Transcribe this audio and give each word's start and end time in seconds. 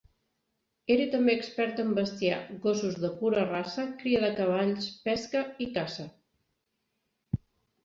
Era 0.93 1.03
també 1.15 1.35
expert 1.39 1.81
en 1.83 1.91
bestiar, 1.99 2.39
gossos 2.63 2.97
de 3.03 3.13
pura 3.21 3.45
raça, 3.51 3.87
cria 4.01 4.25
de 4.25 4.33
cavalls, 4.41 4.89
pesca 5.07 5.47
i 5.67 5.71
caça. 5.79 6.09